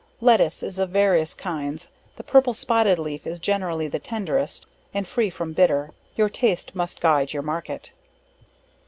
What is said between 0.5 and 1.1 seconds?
is of